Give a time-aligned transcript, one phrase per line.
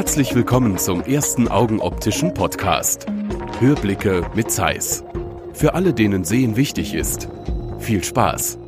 [0.00, 3.04] Herzlich willkommen zum ersten Augenoptischen Podcast.
[3.58, 5.04] Hörblicke mit Zeiss.
[5.52, 7.28] Für alle, denen Sehen wichtig ist.
[7.80, 8.58] Viel Spaß.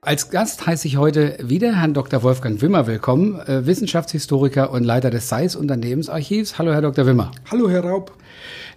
[0.00, 2.22] Als Gast heiße ich heute wieder Herrn Dr.
[2.22, 6.56] Wolfgang Wimmer willkommen, äh, Wissenschaftshistoriker und Leiter des Zeiss Unternehmensarchivs.
[6.58, 7.04] Hallo, Herr Dr.
[7.04, 7.32] Wimmer.
[7.50, 8.12] Hallo, Herr Raub.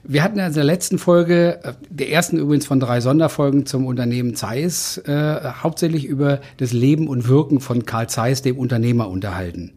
[0.04, 3.86] Wir hatten ja in der letzten Folge, äh, der ersten übrigens von drei Sonderfolgen zum
[3.86, 9.73] Unternehmen Zeiss, äh, hauptsächlich über das Leben und Wirken von Karl Zeiss, dem Unternehmer, unterhalten.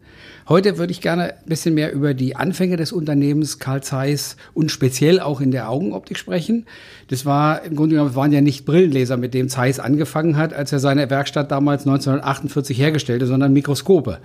[0.47, 4.71] Heute würde ich gerne ein bisschen mehr über die Anfänge des Unternehmens Karl Zeiss und
[4.71, 6.65] speziell auch in der Augenoptik sprechen.
[7.09, 10.71] Das war im Grunde genommen waren ja nicht Brillenleser, mit dem Zeiss angefangen hat, als
[10.71, 14.19] er seine Werkstatt damals 1948 hergestellte, sondern Mikroskope.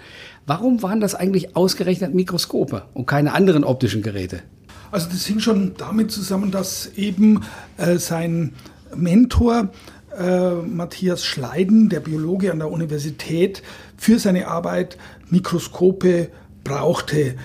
[0.46, 4.42] Warum waren das eigentlich ausgerechnet Mikroskope und keine anderen optischen Geräte?
[4.90, 7.42] Also das hing schon damit zusammen, dass eben
[7.76, 8.52] äh, sein
[8.94, 9.70] Mentor
[10.16, 13.62] äh, Matthias Schleiden, der Biologe an der Universität,
[13.96, 14.96] für seine Arbeit
[15.30, 16.28] Mikroskope
[16.64, 17.36] brauchte.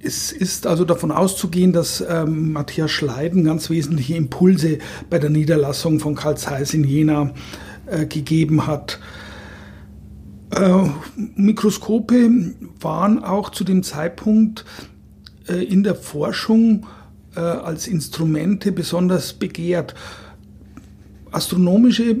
[0.00, 4.78] Es ist also davon auszugehen, dass ähm, Matthias Schleiden ganz wesentliche Impulse
[5.10, 7.32] bei der Niederlassung von Karl Zeiss in Jena
[7.86, 9.00] äh, gegeben hat.
[10.50, 10.84] Äh,
[11.34, 14.64] Mikroskope waren auch zu dem Zeitpunkt
[15.54, 16.86] in der Forschung
[17.34, 19.94] äh, als Instrumente besonders begehrt.
[21.30, 22.18] Astronomische äh,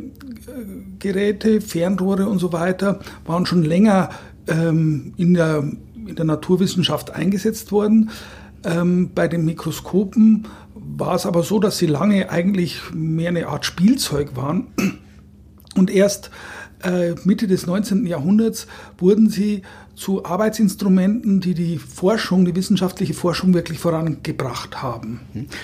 [0.98, 4.10] Geräte, Fernrohre und so weiter waren schon länger
[4.46, 5.64] ähm, in, der,
[6.06, 8.10] in der Naturwissenschaft eingesetzt worden.
[8.64, 13.64] Ähm, bei den Mikroskopen war es aber so, dass sie lange eigentlich mehr eine Art
[13.64, 14.68] Spielzeug waren.
[15.76, 16.30] Und erst äh,
[17.24, 18.06] Mitte des 19.
[18.06, 18.66] Jahrhunderts
[18.98, 19.62] wurden sie
[19.98, 25.20] zu Arbeitsinstrumenten, die die Forschung, die wissenschaftliche Forschung wirklich vorangebracht haben.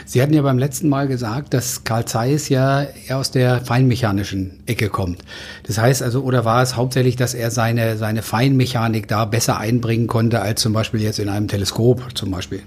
[0.07, 4.59] Sie hatten ja beim letzten Mal gesagt, dass Karl Zeiss ja eher aus der feinmechanischen
[4.67, 5.21] Ecke kommt.
[5.63, 10.09] Das heißt also, oder war es hauptsächlich, dass er seine, seine Feinmechanik da besser einbringen
[10.09, 12.63] konnte, als zum Beispiel jetzt in einem Teleskop zum Beispiel?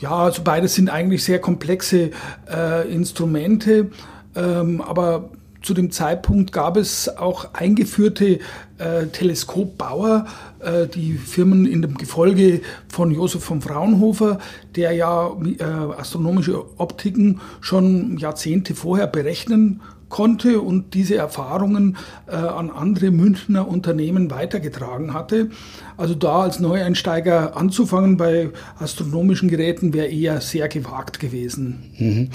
[0.00, 2.10] Ja, also beides sind eigentlich sehr komplexe
[2.52, 3.90] äh, Instrumente,
[4.34, 5.30] ähm, aber
[5.62, 8.40] zu dem Zeitpunkt gab es auch eingeführte
[8.78, 10.26] äh, Teleskopbauer,
[10.60, 14.38] äh, die Firmen in dem Gefolge von Josef von Fraunhofer,
[14.74, 19.80] der ja äh, astronomische Optiken schon Jahrzehnte vorher berechnen
[20.12, 21.96] konnte und diese Erfahrungen
[22.28, 25.48] äh, an andere Münchner Unternehmen weitergetragen hatte.
[25.96, 31.90] Also da als Neueinsteiger anzufangen bei astronomischen Geräten wäre eher sehr gewagt gewesen.
[31.98, 32.28] Mhm.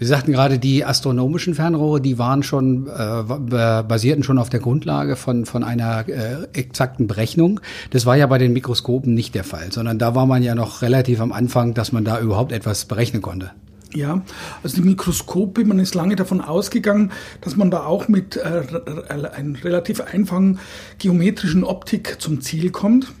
[0.00, 5.14] Sie sagten gerade, die astronomischen Fernrohre, die waren schon äh, basierten schon auf der Grundlage
[5.14, 7.60] von von einer äh, exakten Berechnung.
[7.90, 10.82] Das war ja bei den Mikroskopen nicht der Fall, sondern da war man ja noch
[10.82, 13.52] relativ am Anfang, dass man da überhaupt etwas berechnen konnte.
[13.94, 14.22] Ja,
[14.62, 18.62] also die Mikroskope, man ist lange davon ausgegangen, dass man da auch mit äh,
[19.08, 20.60] einer relativ einfachen
[20.98, 23.12] geometrischen Optik zum Ziel kommt.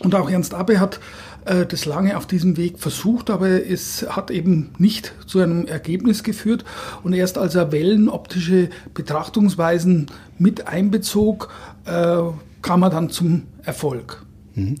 [0.00, 1.00] Und auch Ernst Abbe hat
[1.44, 6.22] äh, das lange auf diesem Weg versucht, aber es hat eben nicht zu einem Ergebnis
[6.22, 6.64] geführt.
[7.02, 10.06] Und erst als er wellenoptische Betrachtungsweisen
[10.38, 11.50] mit einbezog,
[11.86, 12.18] äh,
[12.62, 14.24] kam er dann zum Erfolg.
[14.54, 14.76] Mhm.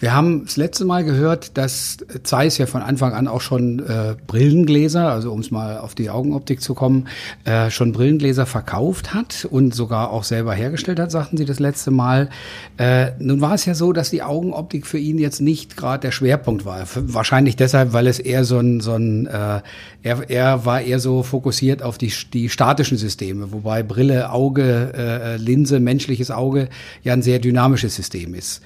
[0.00, 4.16] Wir haben das letzte Mal gehört, dass Zeiss ja von Anfang an auch schon äh,
[4.26, 7.06] Brillengläser, also um es mal auf die Augenoptik zu kommen,
[7.44, 11.90] äh, schon Brillengläser verkauft hat und sogar auch selber hergestellt hat, sagten Sie das letzte
[11.90, 12.30] Mal.
[12.78, 16.12] Äh, nun war es ja so, dass die Augenoptik für ihn jetzt nicht gerade der
[16.12, 16.86] Schwerpunkt war.
[16.94, 19.60] Wahrscheinlich deshalb, weil es eher so ein, so ein äh,
[20.02, 25.36] er, er war eher so fokussiert auf die, die statischen Systeme, wobei Brille, Auge, äh,
[25.36, 26.70] Linse, menschliches Auge
[27.02, 28.62] ja ein sehr dynamisches System ist.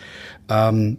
[0.48, 0.98] Ähm,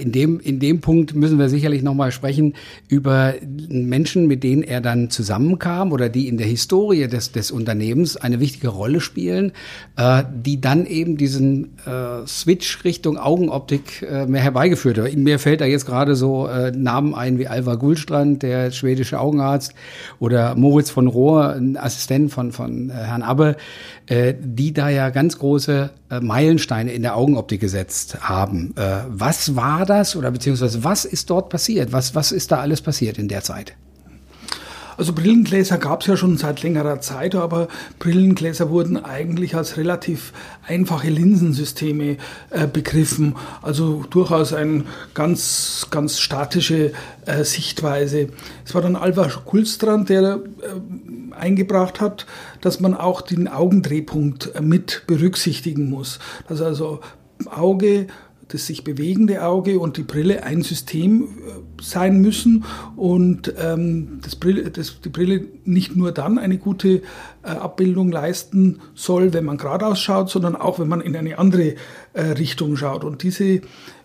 [0.00, 2.54] in dem, in dem Punkt müssen wir sicherlich nochmal sprechen
[2.88, 3.34] über
[3.68, 8.40] Menschen, mit denen er dann zusammenkam oder die in der Historie des, des Unternehmens eine
[8.40, 9.52] wichtige Rolle spielen,
[9.96, 15.14] äh, die dann eben diesen äh, Switch Richtung Augenoptik äh, mehr herbeigeführt hat.
[15.16, 19.74] Mir fällt da jetzt gerade so äh, Namen ein wie Alvar Gullstrand, der schwedische Augenarzt,
[20.18, 23.56] oder Moritz von Rohr, ein Assistent von, von äh, Herrn Abbe,
[24.34, 28.74] die da ja ganz große äh, Meilensteine in der Augenoptik gesetzt haben.
[28.76, 31.92] Äh, was war das oder beziehungsweise was ist dort passiert?
[31.92, 33.76] Was, was ist da alles passiert in der Zeit?
[35.00, 37.68] Also Brillengläser gab es ja schon seit längerer Zeit, aber
[37.98, 40.34] Brillengläser wurden eigentlich als relativ
[40.68, 42.18] einfache Linsensysteme
[42.50, 43.34] äh, begriffen.
[43.62, 46.92] Also durchaus eine ganz, ganz statische
[47.24, 48.28] äh, Sichtweise.
[48.66, 52.26] Es war dann Alvar Kulstrand, der äh, eingebracht hat,
[52.60, 56.18] dass man auch den Augendrehpunkt äh, mit berücksichtigen muss.
[56.46, 57.00] Dass also
[57.46, 58.08] Auge
[58.52, 61.26] das sich bewegende Auge und die Brille ein System äh,
[61.82, 62.64] sein müssen
[62.96, 67.02] und ähm, das Brille, das, die Brille nicht nur dann eine gute
[67.42, 71.74] äh, Abbildung leisten soll, wenn man geradeaus schaut, sondern auch, wenn man in eine andere
[72.12, 73.04] äh, Richtung schaut.
[73.04, 73.60] Und diese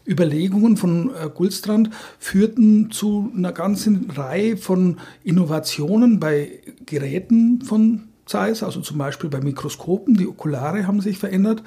[0.08, 1.90] Überlegungen von äh, Gullstrand
[2.20, 9.40] führten zu einer ganzen Reihe von Innovationen bei Geräten von Zeiss, also zum Beispiel bei
[9.40, 11.64] Mikroskopen, die Okulare haben sich verändert,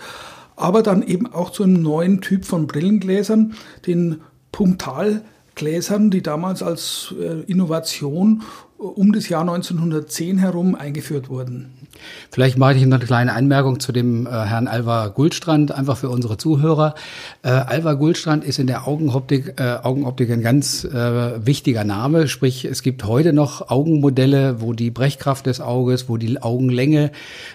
[0.59, 3.55] aber dann eben auch zu einem neuen Typ von Brillengläsern,
[3.87, 4.21] den
[4.53, 8.43] Punktalgläsern, die damals als äh, Innovation
[8.79, 11.73] um das Jahr 1910 herum eingeführt wurden.
[12.31, 16.11] Vielleicht mache ich noch eine kleine Anmerkung zu dem äh, Herrn Alvar Guldstrand, einfach für
[16.11, 16.95] unsere Zuhörer.
[17.43, 22.29] Äh, Alvar Guldstrand ist in der Augenoptik, äh, Augenoptik ein ganz äh, wichtiger Name.
[22.29, 27.11] Sprich, es gibt heute noch Augenmodelle, wo die Brechkraft des Auges, wo die Augenlänge,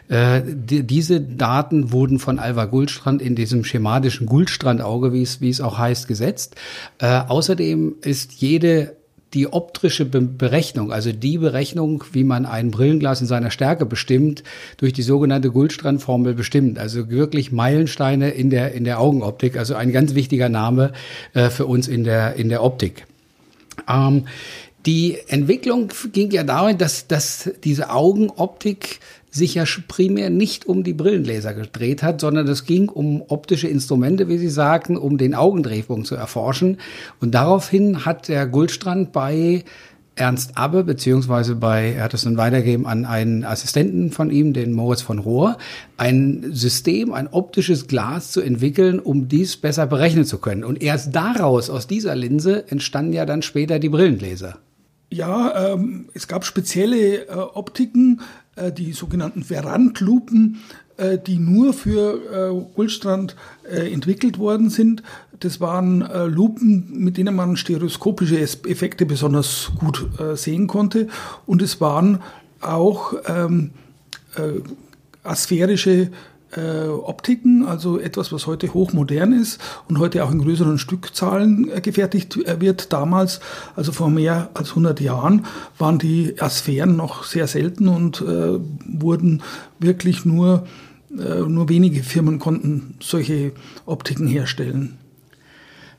[0.09, 5.49] äh, die, diese Daten wurden von Alvar Guldstrand in diesem schematischen Guldstrandauge, wie es, wie
[5.49, 6.55] es auch heißt, gesetzt.
[6.99, 8.97] Äh, außerdem ist jede
[9.33, 14.43] die optische Be Berechnung, also die Berechnung, wie man ein Brillenglas in seiner Stärke bestimmt,
[14.77, 16.79] durch die sogenannte Guldstrandformel bestimmt.
[16.79, 20.93] Also wirklich Meilensteine in der, in der Augenoptik, also ein ganz wichtiger Name
[21.33, 23.05] äh, für uns in der, in der Optik.
[23.87, 24.27] Ähm,
[24.85, 28.99] die Entwicklung ging ja darin, dass, dass diese Augenoptik
[29.33, 34.27] sich ja primär nicht um die Brillengläser gedreht hat, sondern es ging um optische Instrumente,
[34.27, 36.77] wie Sie sagten, um den Augendrehpunkt zu erforschen.
[37.19, 39.63] Und daraufhin hat der Guldstrand bei
[40.15, 44.73] Ernst Abbe, beziehungsweise bei, er hat es dann weitergegeben an einen Assistenten von ihm, den
[44.73, 45.57] Moritz von Rohr,
[45.97, 50.63] ein System, ein optisches Glas zu entwickeln, um dies besser berechnen zu können.
[50.63, 54.59] Und erst daraus, aus dieser Linse, entstanden ja dann später die Brillengläser.
[55.09, 58.21] Ja, ähm, es gab spezielle äh, Optiken,
[58.77, 60.59] die sogenannten Verrandlupen,
[60.97, 65.01] äh, die nur für äh, Gullstrand entwickelt worden sind.
[65.39, 70.05] Das waren Lupen, mit denen man stereoskopische Effekte besonders gut
[70.35, 71.07] sehen konnte.
[71.45, 72.21] Und es waren
[72.61, 73.71] auch ähm,
[75.23, 76.11] asphärische
[76.57, 81.81] äh, Optiken, also etwas, was heute hochmodern ist und heute auch in größeren Stückzahlen äh,
[81.81, 82.93] gefertigt äh, wird.
[82.93, 83.39] Damals,
[83.75, 85.45] also vor mehr als 100 Jahren,
[85.77, 89.41] waren die Asphären noch sehr selten und äh, wurden
[89.79, 90.65] wirklich nur,
[91.11, 93.51] äh, nur wenige Firmen konnten solche
[93.85, 94.97] Optiken herstellen.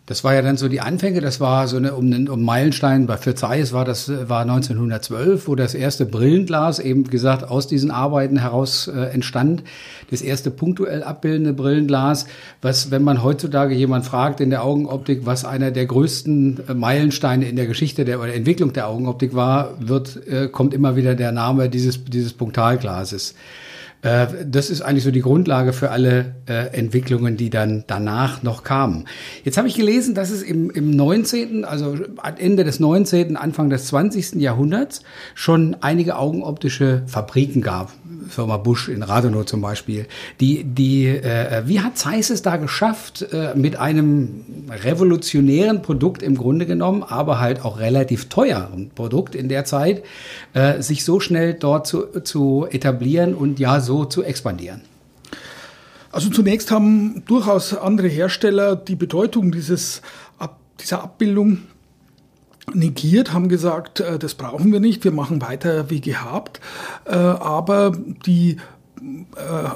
[0.07, 3.07] Das war ja dann so die Anfänge, das war so eine, um einen um Meilenstein,
[3.07, 7.91] bei für Zeiss war das war 1912, wo das erste Brillenglas eben gesagt aus diesen
[7.91, 9.63] Arbeiten heraus äh, entstand.
[10.11, 12.27] Das erste punktuell abbildende Brillenglas,
[12.61, 17.49] was, wenn man heutzutage jemand fragt in der Augenoptik, was einer der größten äh, Meilensteine
[17.49, 21.33] in der Geschichte der oder Entwicklung der Augenoptik war, wird, äh, kommt immer wieder der
[21.33, 23.35] Name dieses, dieses Punktalglases.
[24.05, 28.63] Äh, das ist eigentlich so die Grundlage für alle äh, Entwicklungen, die dann danach noch
[28.63, 29.07] kamen.
[29.45, 31.97] Jetzt habe ich gelesen, dass es im, im 19., also
[32.37, 34.35] Ende des 19., Anfang des 20.
[34.35, 35.03] Jahrhunderts
[35.35, 37.93] schon einige augenoptische Fabriken gab.
[38.29, 40.07] Firma Busch in Rathenow zum Beispiel.
[40.41, 46.37] Die, die, äh, wie hat Zeiss es da geschafft, äh, mit einem revolutionären Produkt im
[46.37, 50.03] Grunde genommen, aber halt auch relativ teuren Produkt in der Zeit,
[50.53, 54.83] äh, sich so schnell dort zu, zu etablieren und ja so zu expandieren?
[56.11, 60.01] Also zunächst haben durchaus andere Hersteller die Bedeutung dieses,
[60.81, 61.59] dieser Abbildung
[62.73, 66.61] negiert, haben gesagt, äh, das brauchen wir nicht, wir machen weiter wie gehabt.
[67.05, 67.93] Äh, aber
[68.27, 68.57] die
[69.37, 69.69] äh,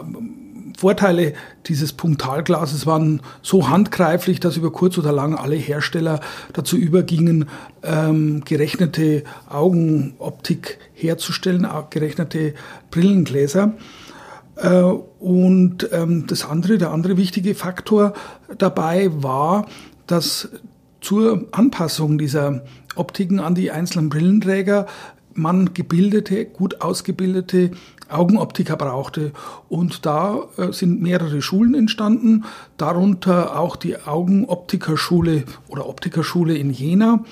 [0.77, 1.35] Vorteile
[1.67, 6.21] dieses Punktalglases waren so handgreiflich, dass über kurz oder lang alle Hersteller
[6.53, 7.49] dazu übergingen,
[7.83, 12.55] ähm, gerechnete Augenoptik herzustellen, gerechnete
[12.91, 13.73] Brillengläser.
[15.21, 18.13] und ähm, das andere, der andere wichtige Faktor
[18.57, 19.67] dabei war,
[20.07, 20.49] dass
[21.09, 22.61] zur Anpassung dieser
[22.95, 24.85] Optiken an die einzelnen Brillenträger
[25.33, 27.71] man gebildete, gut ausgebildete
[28.11, 29.33] Augenoptiker brauchte.
[29.71, 32.45] Und da äh, sind mehrere Schulen entstanden,
[32.77, 37.25] darunter auch die Augenoptikerschule oder Optikerschule in Jena.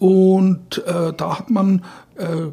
[0.00, 1.84] Und äh, da hat man
[2.16, 2.48] äh,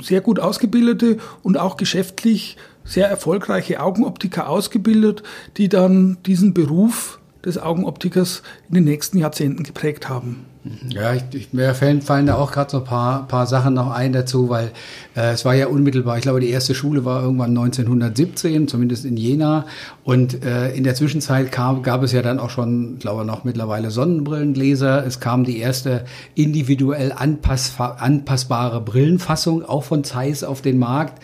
[0.00, 5.22] sehr gut ausgebildete und auch geschäftlich sehr erfolgreiche Augenoptiker ausgebildet,
[5.58, 10.46] die dann diesen Beruf des Augenoptikers in den nächsten Jahrzehnten geprägt haben.
[10.90, 14.12] Ja, ich, ich, mir fallen, da auch gerade so ein paar, paar Sachen noch ein
[14.12, 14.70] dazu, weil
[15.16, 19.16] äh, es war ja unmittelbar, ich glaube, die erste Schule war irgendwann 1917, zumindest in
[19.16, 19.66] Jena.
[20.04, 23.42] Und äh, in der Zwischenzeit kam, gab es ja dann auch schon, glaube ich, noch
[23.42, 25.04] mittlerweile Sonnenbrillengläser.
[25.04, 26.04] Es kam die erste
[26.36, 31.20] individuell anpass, anpassbare Brillenfassung auch von Zeiss auf den Markt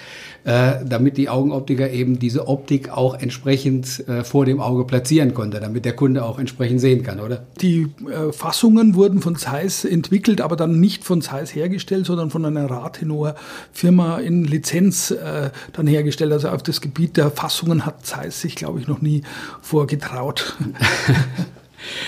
[0.49, 5.61] äh, damit die Augenoptiker eben diese Optik auch entsprechend äh, vor dem Auge platzieren konnte,
[5.61, 7.45] damit der Kunde auch entsprechend sehen kann, oder?
[7.61, 12.47] Die äh, Fassungen wurden von Zeiss entwickelt, aber dann nicht von Zeiss hergestellt, sondern von
[12.47, 16.33] einer Rathenour-Firma in Lizenz äh, dann hergestellt.
[16.33, 19.25] Also auf das Gebiet der Fassungen hat Zeiss sich, glaube ich, noch nie
[19.61, 20.57] vorgetraut.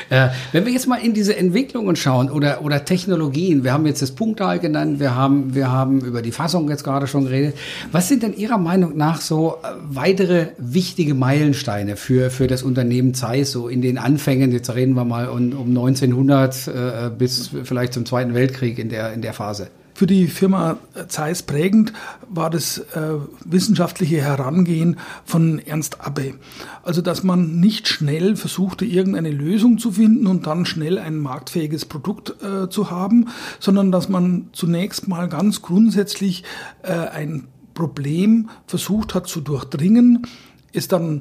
[0.09, 4.03] Äh, wenn wir jetzt mal in diese Entwicklungen schauen oder, oder Technologien, wir haben jetzt
[4.03, 7.57] das Punktal genannt, wir haben, wir haben über die Fassung jetzt gerade schon geredet.
[7.93, 13.15] Was sind denn Ihrer Meinung nach so äh, weitere wichtige Meilensteine für, für das Unternehmen
[13.15, 17.93] Zeiss, so in den Anfängen, jetzt reden wir mal um, um 1900 äh, bis vielleicht
[17.93, 19.69] zum Zweiten Weltkrieg in der, in der Phase?
[20.00, 20.78] Für die Firma
[21.09, 21.92] Zeiss prägend
[22.26, 26.37] war das äh, wissenschaftliche Herangehen von Ernst Abbe.
[26.83, 31.85] Also, dass man nicht schnell versuchte, irgendeine Lösung zu finden und dann schnell ein marktfähiges
[31.85, 33.28] Produkt äh, zu haben,
[33.59, 36.45] sondern dass man zunächst mal ganz grundsätzlich
[36.83, 40.26] äh, ein Problem versucht hat zu durchdringen,
[40.73, 41.21] ist dann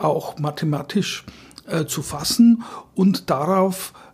[0.00, 1.24] auch mathematisch
[1.68, 2.64] äh, zu fassen
[2.96, 4.09] und darauf äh,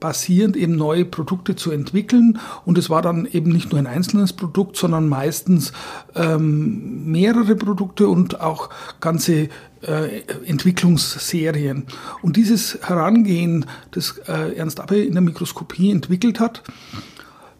[0.00, 2.38] basierend eben neue Produkte zu entwickeln.
[2.64, 5.72] Und es war dann eben nicht nur ein einzelnes Produkt, sondern meistens
[6.14, 8.70] ähm, mehrere Produkte und auch
[9.00, 9.48] ganze
[9.86, 11.84] äh, Entwicklungsserien.
[12.22, 16.62] Und dieses Herangehen, das äh, Ernst Abbe in der Mikroskopie entwickelt hat,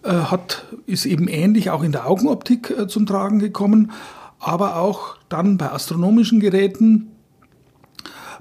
[0.02, 3.92] äh, hat, ist eben ähnlich auch in der Augenoptik äh, zum Tragen gekommen,
[4.38, 7.10] aber auch dann bei astronomischen Geräten,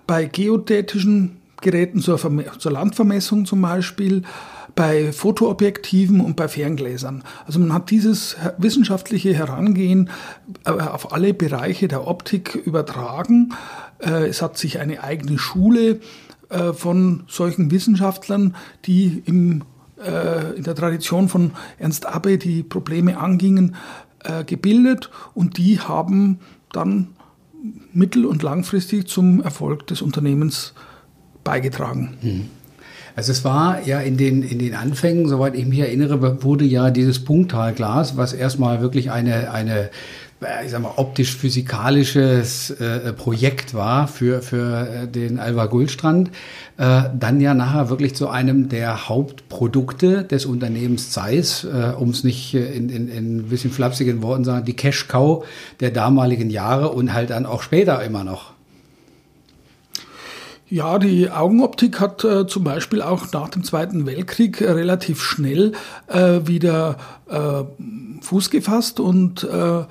[0.05, 2.20] bei geodätischen Geräten zur,
[2.60, 4.24] zur Landvermessung zum Beispiel,
[4.75, 7.24] bei Fotoobjektiven und bei Ferngläsern.
[7.46, 10.10] Also man hat dieses wissenschaftliche Herangehen
[10.65, 13.53] äh, auf alle Bereiche der Optik übertragen.
[14.00, 16.00] Äh, es hat sich eine eigene Schule
[16.50, 18.55] äh, von solchen Wissenschaftlern,
[18.86, 19.63] die im,
[20.58, 23.75] in der Tradition von Ernst Abbe die Probleme angingen,
[24.46, 26.39] gebildet und die haben
[26.74, 27.10] dann
[27.93, 30.74] mittel- und langfristig zum Erfolg des Unternehmens
[31.43, 32.50] beigetragen.
[33.15, 36.89] Also es war ja in den, in den Anfängen, soweit ich mich erinnere, wurde ja
[36.89, 39.89] dieses Punktalglas, was erstmal wirklich eine, eine
[40.65, 46.31] ich sag mal, optisch-physikalisches äh, Projekt war für, für äh, den Alva Gullstrand,
[46.77, 52.23] äh, dann ja nachher wirklich zu einem der Hauptprodukte des Unternehmens Zeiss, äh, um es
[52.23, 55.45] nicht in, in, in ein bisschen flapsigen Worten sagen, die Cash-Cow
[55.79, 58.52] der damaligen Jahre und halt dann auch später immer noch.
[60.70, 65.74] Ja, die Augenoptik hat äh, zum Beispiel auch nach dem Zweiten Weltkrieg äh, relativ schnell
[66.08, 66.98] äh, wieder
[67.29, 67.63] äh,
[68.22, 69.84] Fuß gefasst und äh,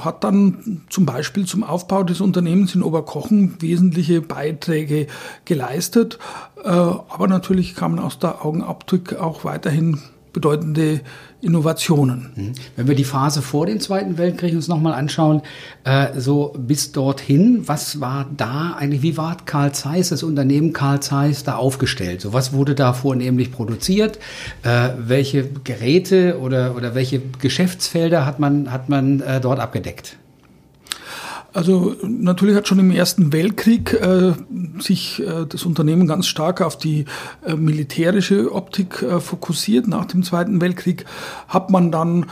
[0.00, 5.06] hat dann zum Beispiel zum Aufbau des Unternehmens in Oberkochen wesentliche Beiträge
[5.44, 6.18] geleistet.
[6.64, 10.00] Äh, aber natürlich kamen aus der Augenoptik auch weiterhin
[10.32, 11.00] bedeutende
[11.40, 12.30] Innovationen.
[12.34, 12.52] Mhm.
[12.76, 15.42] Wenn wir die Phase vor dem Zweiten Weltkrieg uns nochmal anschauen,
[15.84, 21.00] äh, so bis dorthin, was war da eigentlich, wie war Karl Zeiss, das Unternehmen Karl
[21.00, 22.20] Zeiss da aufgestellt?
[22.20, 24.18] So was wurde da vornehmlich produziert?
[24.62, 30.16] Äh, welche Geräte oder, oder welche Geschäftsfelder hat man, hat man äh, dort abgedeckt?
[31.54, 34.32] Also natürlich hat schon im Ersten Weltkrieg äh,
[34.80, 37.06] sich äh, das Unternehmen ganz stark auf die
[37.44, 39.88] äh, militärische Optik äh, fokussiert.
[39.88, 41.06] Nach dem Zweiten Weltkrieg
[41.48, 42.26] hat man dann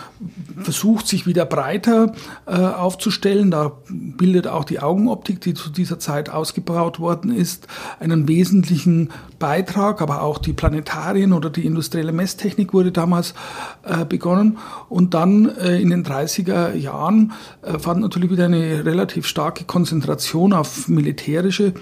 [0.63, 2.13] versucht, sich wieder breiter
[2.47, 3.51] äh, aufzustellen.
[3.51, 7.69] Da bildet auch die Augenoptik, die zu dieser Zeit ausgebaut worden ist,
[7.99, 10.03] einen wesentlichen Beitrag.
[10.03, 13.33] Aber auch die Planetarien oder die industrielle Messtechnik wurde damals
[13.83, 14.59] äh, begonnen.
[14.91, 17.33] Und dann in den 30er Jahren
[17.79, 21.73] fand natürlich wieder eine relativ relativ starke Konzentration auf militärische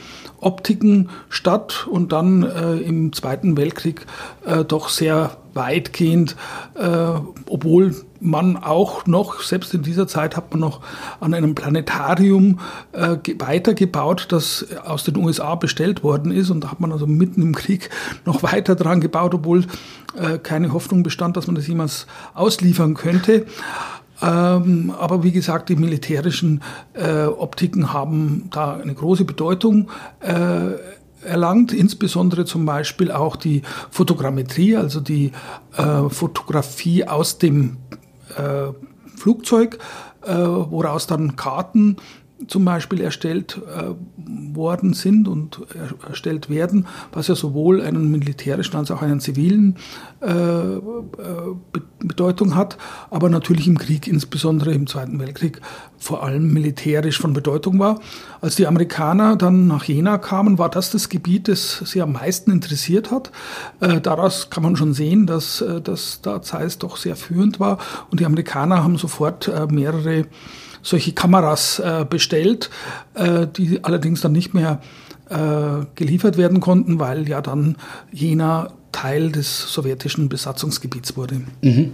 [0.40, 4.06] Optiken statt und dann äh, im Zweiten Weltkrieg
[4.46, 6.36] äh, doch sehr weitgehend,
[6.74, 7.08] äh,
[7.48, 10.80] obwohl man auch noch, selbst in dieser Zeit hat man noch
[11.20, 12.60] an einem Planetarium
[12.92, 16.50] äh, weitergebaut, das aus den USA bestellt worden ist.
[16.50, 17.90] Und da hat man also mitten im Krieg
[18.24, 19.66] noch weiter dran gebaut, obwohl
[20.16, 23.46] äh, keine Hoffnung bestand, dass man das jemals ausliefern könnte.
[24.24, 26.62] Ähm, aber wie gesagt, die militärischen
[26.94, 29.90] äh, Optiken haben da eine große Bedeutung
[30.20, 30.72] äh,
[31.24, 35.32] erlangt, insbesondere zum Beispiel auch die Fotogrammetrie, also die
[35.76, 37.78] äh, Fotografie aus dem
[38.36, 38.72] äh,
[39.16, 39.78] Flugzeug,
[40.22, 41.96] äh, woraus dann Karten
[42.46, 43.94] zum Beispiel erstellt äh,
[44.54, 45.60] worden sind und
[46.06, 49.76] erstellt werden, was ja sowohl einen militärischen als auch einen zivilen
[50.20, 50.80] äh, äh
[52.00, 52.76] Bedeutung hat,
[53.10, 55.60] aber natürlich im Krieg, insbesondere im Zweiten Weltkrieg,
[55.98, 58.00] vor allem militärisch von Bedeutung war.
[58.42, 62.50] Als die Amerikaner dann nach Jena kamen, war das das Gebiet, das sie am meisten
[62.50, 63.32] interessiert hat.
[63.80, 67.78] Äh, daraus kann man schon sehen, dass, äh, dass da Zeiss doch sehr führend war
[68.10, 70.26] und die Amerikaner haben sofort äh, mehrere
[70.84, 72.70] solche Kameras äh, bestellt,
[73.14, 74.80] äh, die allerdings dann nicht mehr
[75.28, 77.76] äh, geliefert werden konnten, weil ja dann
[78.12, 81.40] Jena Teil des sowjetischen Besatzungsgebiets wurde.
[81.62, 81.92] Mhm.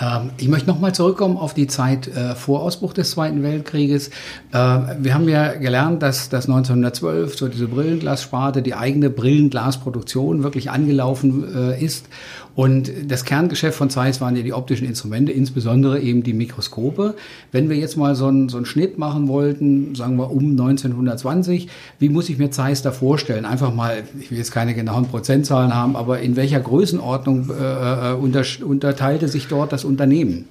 [0.00, 4.08] Ähm, ich möchte nochmal zurückkommen auf die Zeit äh, vor Ausbruch des Zweiten Weltkrieges.
[4.52, 4.58] Äh,
[4.98, 11.74] wir haben ja gelernt, dass, dass 1912 so diese Brillenglassparte, die eigene Brillenglasproduktion wirklich angelaufen
[11.78, 12.06] ist.
[12.54, 17.14] Und das Kerngeschäft von Zeiss waren ja die optischen Instrumente, insbesondere eben die Mikroskope.
[17.50, 21.68] Wenn wir jetzt mal so einen, so einen Schnitt machen wollten, sagen wir um 1920,
[21.98, 23.44] wie muss ich mir Zeiss da vorstellen?
[23.44, 28.14] Einfach mal, ich will jetzt keine genauen Prozentzahlen haben, aber in welcher Größenordnung äh, äh
[28.14, 30.44] unter, unterteilte sich dort das Unternehmen?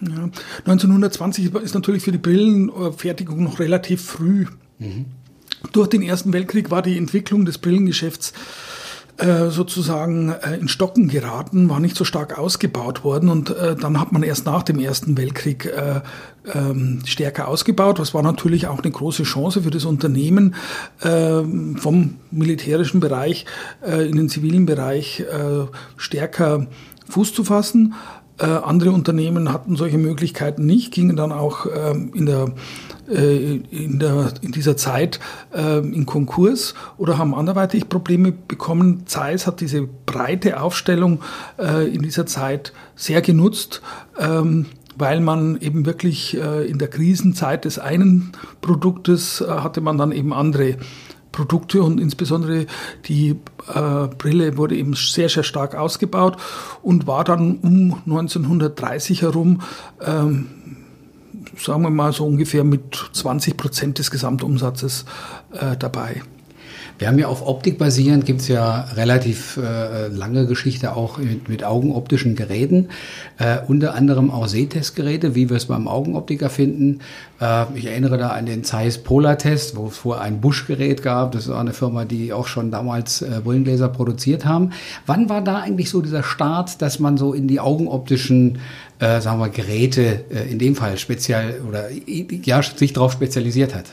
[0.00, 0.28] Ja,
[0.66, 4.46] 1920 ist natürlich für die Brillenfertigung noch relativ früh.
[4.80, 5.06] Mhm.
[5.72, 8.32] Durch den Ersten Weltkrieg war die Entwicklung des Brillengeschäfts
[9.18, 14.10] sozusagen äh, in Stocken geraten, war nicht so stark ausgebaut worden und äh, dann hat
[14.10, 16.00] man erst nach dem Ersten Weltkrieg äh,
[16.52, 17.98] ähm, stärker ausgebaut.
[17.98, 20.54] Das war natürlich auch eine große Chance für das Unternehmen
[21.00, 21.42] äh,
[21.76, 23.46] vom militärischen Bereich
[23.86, 25.66] äh, in den zivilen Bereich äh,
[25.96, 26.66] stärker
[27.08, 27.94] Fuß zu fassen.
[28.38, 32.52] Äh, andere Unternehmen hatten solche Möglichkeiten nicht, gingen dann auch ähm, in der
[33.08, 35.20] äh, in, der, in dieser Zeit
[35.54, 39.06] äh, in Konkurs oder haben anderweitig Probleme bekommen.
[39.06, 41.20] Zeiss hat diese breite Aufstellung
[41.58, 43.82] äh, in dieser Zeit sehr genutzt.
[44.18, 49.98] Ähm, weil man eben wirklich äh, in der Krisenzeit des einen Produktes äh, hatte man
[49.98, 50.76] dann eben andere
[51.34, 52.66] Produkte und insbesondere
[53.06, 53.30] die
[53.74, 56.36] äh, Brille wurde eben sehr, sehr stark ausgebaut
[56.82, 59.60] und war dann um 1930 herum
[60.00, 60.46] ähm,
[61.58, 65.04] sagen wir mal so ungefähr mit 20 Prozent des Gesamtumsatzes
[65.52, 66.22] äh, dabei.
[66.96, 71.48] Wir haben ja auf Optik basierend, gibt es ja relativ äh, lange Geschichte auch mit,
[71.48, 72.88] mit augenoptischen Geräten,
[73.38, 77.00] äh, unter anderem auch Sehtestgeräte, wie wir es beim Augenoptiker finden.
[77.40, 81.32] Äh, ich erinnere da an den Zeiss Polar Test, wo es vorher ein Busch-Gerät gab.
[81.32, 84.70] Das war eine Firma, die auch schon damals äh, Brillengläser produziert haben.
[85.06, 88.58] Wann war da eigentlich so dieser Start, dass man so in die augenoptischen
[89.00, 93.86] äh, sagen wir, Geräte äh, in dem Fall speziell oder ja, sich darauf spezialisiert hat?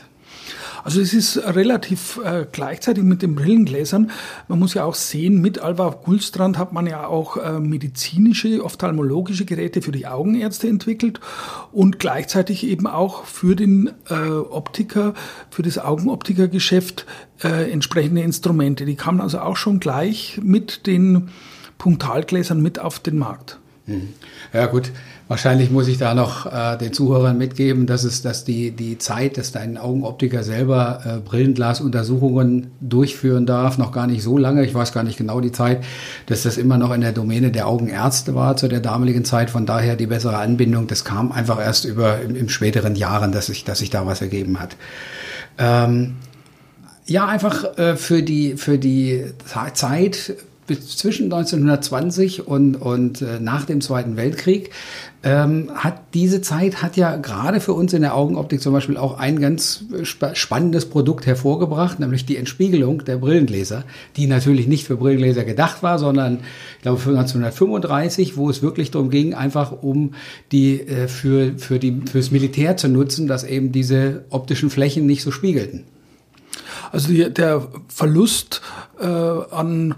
[0.84, 4.10] Also es ist relativ äh, gleichzeitig mit den Brillengläsern.
[4.48, 9.44] Man muss ja auch sehen, mit Alva Gulstrand hat man ja auch äh, medizinische, ophthalmologische
[9.44, 11.20] Geräte für die Augenärzte entwickelt
[11.70, 15.14] und gleichzeitig eben auch für den äh, Optiker,
[15.50, 17.06] für das Augenoptikergeschäft
[17.42, 18.84] äh, entsprechende Instrumente.
[18.84, 21.30] Die kamen also auch schon gleich mit den
[21.78, 23.58] Punktalgläsern mit auf den Markt.
[23.86, 24.10] Mhm.
[24.52, 24.92] Ja gut,
[25.32, 29.38] wahrscheinlich muss ich da noch äh, den Zuhörern mitgeben, dass es, dass die, die Zeit,
[29.38, 34.92] dass dein Augenoptiker selber äh, Brillenglasuntersuchungen durchführen darf, noch gar nicht so lange, ich weiß
[34.92, 35.84] gar nicht genau die Zeit,
[36.26, 39.48] dass das immer noch in der Domäne der Augenärzte war zu der damaligen Zeit.
[39.48, 43.46] Von daher die bessere Anbindung, das kam einfach erst über im, im späteren Jahren, dass
[43.46, 44.76] sich, dass sich da was ergeben hat.
[45.56, 46.16] Ähm,
[47.06, 50.34] ja, einfach äh, für die für die Zeit
[50.66, 54.70] zwischen 1920 und, und äh, nach dem Zweiten Weltkrieg
[55.24, 59.18] ähm, hat diese Zeit hat ja gerade für uns in der Augenoptik zum Beispiel auch
[59.18, 63.84] ein ganz sp spannendes Produkt hervorgebracht, nämlich die Entspiegelung der Brillengläser,
[64.16, 66.40] die natürlich nicht für Brillengläser gedacht war, sondern
[66.76, 70.14] ich glaube für 1935, wo es wirklich darum ging, einfach um
[70.52, 75.22] die äh, für für die fürs Militär zu nutzen, dass eben diese optischen Flächen nicht
[75.22, 75.84] so spiegelten.
[76.90, 78.60] Also die, der Verlust
[79.00, 79.94] äh, an äh,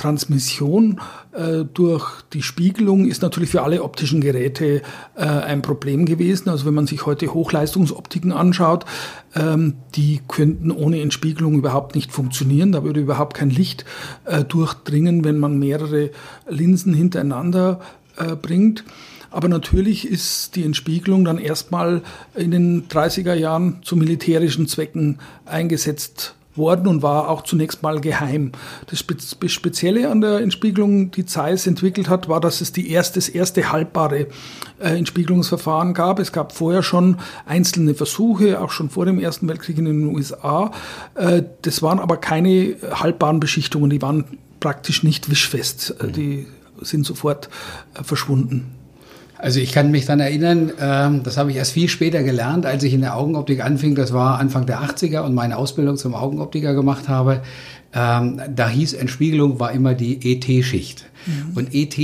[0.00, 0.98] Transmission
[1.32, 4.80] äh, durch die Spiegelung ist natürlich für alle optischen Geräte
[5.14, 6.48] äh, ein Problem gewesen.
[6.48, 8.86] Also wenn man sich heute Hochleistungsoptiken anschaut,
[9.34, 12.72] ähm, die könnten ohne Entspiegelung überhaupt nicht funktionieren.
[12.72, 13.84] Da würde überhaupt kein Licht
[14.24, 16.10] äh, durchdringen, wenn man mehrere
[16.48, 17.80] Linsen hintereinander
[18.16, 18.84] äh, bringt.
[19.30, 22.00] Aber natürlich ist die Entspiegelung dann erstmal
[22.34, 28.52] in den 30er Jahren zu militärischen Zwecken eingesetzt worden und war auch zunächst mal geheim.
[28.88, 29.04] Das
[29.52, 33.72] Spezielle an der Entspiegelung, die Zeiss entwickelt hat, war, dass es die erste, das erste
[33.72, 34.26] haltbare
[34.78, 36.18] äh, Entspiegelungsverfahren gab.
[36.18, 40.72] Es gab vorher schon einzelne Versuche, auch schon vor dem Ersten Weltkrieg in den USA.
[41.14, 44.24] Äh, das waren aber keine haltbaren Beschichtungen, die waren
[44.58, 45.96] praktisch nicht wischfest.
[46.00, 46.46] Äh, die
[46.82, 47.50] sind sofort
[48.02, 48.79] verschwunden.
[49.42, 52.82] Also ich kann mich dann erinnern, ähm, das habe ich erst viel später gelernt, als
[52.82, 53.94] ich in der Augenoptik anfing.
[53.94, 57.42] Das war Anfang der 80er und meine Ausbildung zum Augenoptiker gemacht habe.
[57.92, 61.06] Ähm, da hieß Entspiegelung war immer die ET-Schicht.
[61.26, 61.56] Mhm.
[61.56, 61.96] Und ET,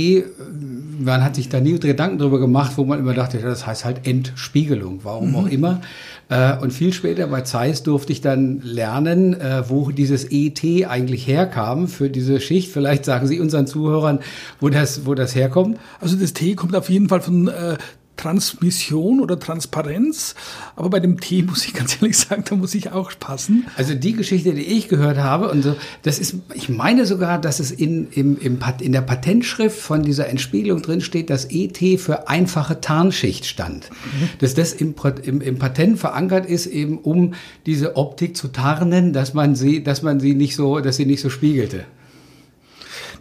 [0.99, 4.07] man hat sich da nie Gedanken drüber gemacht, wo man immer dachte, das heißt halt
[4.07, 5.35] Entspiegelung, warum mhm.
[5.35, 5.81] auch immer.
[6.29, 11.27] Äh, und viel später bei Zeiss durfte ich dann lernen, äh, wo dieses ET eigentlich
[11.27, 12.71] herkam für diese Schicht.
[12.71, 14.19] Vielleicht sagen Sie unseren Zuhörern,
[14.59, 15.79] wo das, wo das herkommt.
[15.99, 17.77] Also das T kommt auf jeden Fall von äh,
[18.17, 20.35] Transmission oder Transparenz.
[20.75, 23.67] Aber bei dem T muss ich ganz ehrlich sagen, da muss ich auch passen.
[23.77, 27.59] Also die Geschichte, die ich gehört habe, und so, das ist, ich meine sogar, dass
[27.59, 32.27] es in, im, im, in der Patentschrift von dieser Entspiegelung drin steht, dass ET für
[32.27, 33.89] einfache Tarnschicht stand.
[33.89, 34.29] Mhm.
[34.39, 37.33] Dass das im, im, im Patent verankert ist, eben um
[37.65, 41.21] diese Optik zu tarnen, dass man sie, dass man sie nicht so, dass sie nicht
[41.21, 41.85] so spiegelte.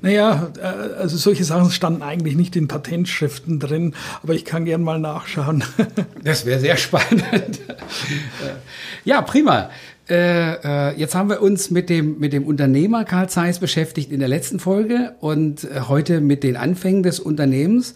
[0.03, 0.67] Naja, äh,
[0.99, 5.65] also solche Sachen standen eigentlich nicht in Patentschriften drin, aber ich kann gern mal nachschauen.
[6.23, 7.61] Das wäre sehr spannend.
[9.05, 9.71] Ja, prima.
[10.09, 14.21] Äh, äh, jetzt haben wir uns mit dem, mit dem Unternehmer Karl Zeiss beschäftigt in
[14.21, 17.95] der letzten Folge und äh, heute mit den Anfängen des Unternehmens.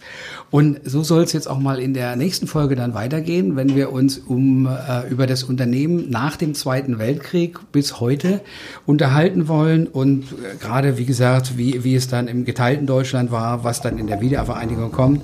[0.49, 3.93] Und so soll es jetzt auch mal in der nächsten Folge dann weitergehen, wenn wir
[3.93, 4.67] uns um,
[5.09, 8.41] über das Unternehmen nach dem Zweiten Weltkrieg bis heute
[8.85, 10.25] unterhalten wollen und
[10.59, 14.19] gerade, wie gesagt, wie, wie es dann im geteilten Deutschland war, was dann in der
[14.19, 15.21] Wiedervereinigung kommt.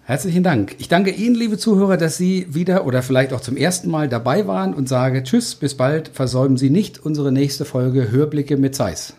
[0.03, 0.75] Herzlichen Dank.
[0.79, 4.47] Ich danke Ihnen, liebe Zuhörer, dass Sie wieder oder vielleicht auch zum ersten Mal dabei
[4.47, 6.09] waren und sage Tschüss, bis bald.
[6.09, 9.13] Versäumen Sie nicht unsere nächste Folge Hörblicke mit Zeiss.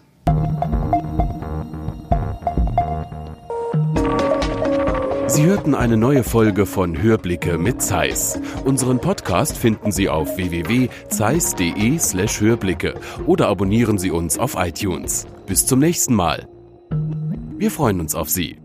[5.29, 8.39] Sie hörten eine neue Folge von Hörblicke mit Zeiss.
[8.67, 12.95] Unseren Podcast finden Sie auf www.zeiss.de/hörblicke
[13.27, 15.27] oder abonnieren Sie uns auf iTunes.
[15.47, 16.47] Bis zum nächsten Mal.
[17.57, 18.62] Wir freuen uns auf Sie.